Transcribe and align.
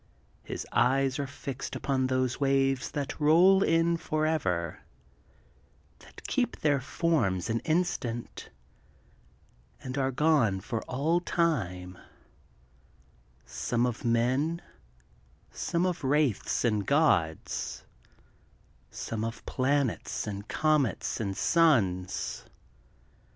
His 0.41 0.65
eyes 0.71 1.19
are 1.19 1.27
fixed 1.27 1.75
upon 1.75 2.07
those 2.07 2.39
waves 2.39 2.89
that 2.89 3.19
roll 3.19 3.61
in 3.61 3.97
forever, 3.97 4.79
that 5.99 6.25
keep 6.27 6.61
their 6.61 6.81
forms 6.81 7.51
an 7.51 7.59
instant, 7.59 8.49
and 9.83 9.99
are 9.99 10.09
gone 10.09 10.59
for 10.59 10.81
all 10.85 11.19
time: 11.19 11.99
some 13.45 13.85
of 13.85 14.03
men, 14.03 14.63
some 15.51 15.85
of 15.85 16.03
wraiths 16.03 16.65
and 16.65 16.83
gods, 16.83 17.83
some 18.89 19.23
of 19.23 19.45
planets 19.45 20.25
and 20.25 20.47
comets 20.47 21.19
and 21.19 21.37
suns. 21.37 22.43